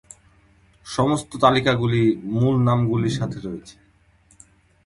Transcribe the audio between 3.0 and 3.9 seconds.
সাথে রয়েছে।